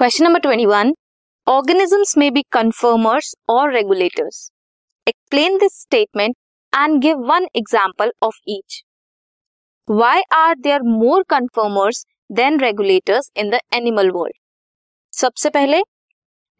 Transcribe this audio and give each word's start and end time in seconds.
Question 0.00 0.24
number 0.24 0.40
twenty 0.40 0.64
one 0.66 0.92
organisms 1.46 2.16
may 2.18 2.32
B 2.32 2.42
conformers 2.52 3.34
और 3.50 3.72
regulators 3.72 4.38
explain 5.06 5.56
this 5.58 5.72
statement 5.80 6.36
and 6.72 7.00
give 7.02 7.18
one 7.28 7.46
example 7.56 8.12
of 8.22 8.38
each 8.48 8.80
why 9.88 10.22
are 10.34 10.54
they 10.58 10.70
are 10.70 10.82
more 10.84 11.22
conformers 11.30 12.04
than 12.32 12.58
regulators 12.60 13.30
in 13.36 13.50
the 13.50 13.60
animal 13.74 14.10
world 14.10 14.36
सबसे 15.12 15.50
पहले 15.50 15.82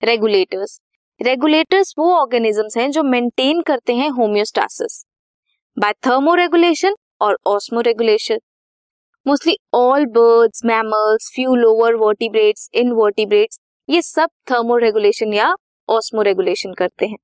regulators 0.02 0.78
regulators 1.20 1.94
वो 1.98 2.12
organisms 2.16 2.76
हैं 2.76 2.90
जो 2.90 3.02
maintain 3.06 3.62
करते 3.66 3.94
हैं 3.94 4.10
homeostasis 4.18 5.04
by 5.76 5.92
thermoregulation 6.06 6.96
और 7.20 7.38
osmoregulation 7.86 8.38
mostly 9.26 9.54
all 9.74 10.04
birds 10.06 10.64
mammals 10.64 11.30
few 11.34 11.54
lower 11.54 11.94
vertebrates 11.94 12.68
invertebrates 12.74 13.58
ये 13.88 14.00
सब 14.02 14.28
थर्मो 14.50 14.76
रेगुलेशन 14.76 15.32
या 15.34 15.52
ऑस्मो 15.88 16.22
रेगुलेशन 16.22 16.72
करते 16.72 17.06
हैं। 17.06 17.16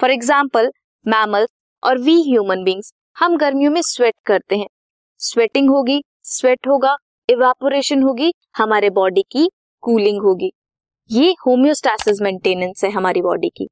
फॉर 0.00 0.10
एग्ज़ाम्पल 0.10 0.70
मैमल्स 1.06 1.48
और 1.82 1.98
वी 1.98 2.14
ह्यूमन 2.22 2.62
बींग्स 2.64 2.92
हम 3.16 3.36
गर्मियों 3.36 3.70
में 3.72 3.80
स्वेट 3.82 4.14
करते 4.26 4.56
हैं। 4.56 4.66
स्वेटिंग 5.20 5.68
होगी 5.70 6.00
स्वेट 6.24 6.68
होगा 6.68 6.96
इवापोरेशन 7.28 8.02
होगी, 8.02 8.32
हमारे 8.56 8.90
बॉडी 8.90 9.22
की 9.22 9.48
कूलिंग 9.82 10.22
होगी। 10.22 10.50
ये 11.10 11.34
होम्योस्टासिस 11.46 12.22
मेंटेनेंस 12.22 12.84
है 12.84 12.90
हमारी 12.90 13.22
बॉडी 13.22 13.48
की। 13.48 13.68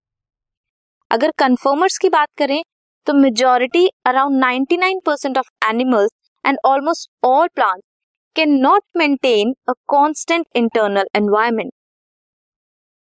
अगर 1.10 1.32
कन्फर्मर्स 1.38 1.98
की 1.98 2.08
बात 2.10 2.28
करें 2.38 2.62
तो 3.06 3.14
majority 3.14 3.88
around 4.06 4.44
99 4.44 5.00
percent 5.06 5.38
of 5.38 5.50
animals 5.68 6.10
and 6.44 6.58
almost 6.64 7.10
all 7.24 7.48
plant 7.54 7.82
can 8.36 8.58
not 8.60 8.82
maintain 8.96 9.54
a 9.68 9.72
constant 9.88 10.46
internal 10.56 11.06
environment 11.16 11.72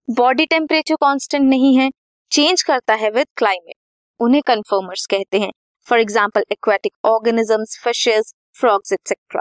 body 0.08 0.46
temperature 0.46 0.94
constant 0.94 1.48
नहीं 1.48 1.76
है 1.78 1.90
चेंज 2.32 2.62
करता 2.62 2.94
है 2.94 3.10
विद 3.10 3.26
क्लाइमेट 3.36 3.74
उन्हें 4.20 4.42
कन्फर्मर्स 4.46 5.06
कहते 5.06 5.38
हैं 5.40 5.50
for 5.86 6.00
example 6.00 6.44
aquatic 6.52 6.92
organisms 7.04 7.78
fishes 7.84 8.32
frogs 8.60 8.92
etcetera 8.92 9.40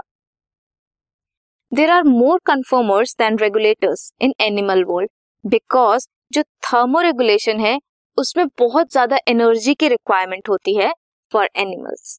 there 1.72 1.90
are 1.90 2.02
more 2.02 2.40
conformers 2.46 3.14
than 3.18 3.38
regulators 3.38 4.12
in 4.20 4.34
animal 4.40 4.84
world 4.84 5.10
because 5.44 6.06
जो 6.32 6.42
thermo 6.42 7.00
regulation 7.00 7.60
है, 7.60 7.78
उसमें 8.18 8.46
बहुत 8.58 8.90
ज़्यादा 8.92 9.18
एनर्जी 9.28 9.74
की 9.74 9.88
रिक्वायरमेंट 9.88 10.48
होती 10.48 10.76
है 10.76 10.92
for 11.32 11.48
animals 11.56 12.18